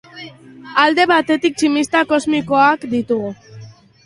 Alde 0.83 1.05
batetik, 1.11 1.59
tximista 1.59 2.01
kosmikoak 2.15 2.89
ditugu. 2.97 3.31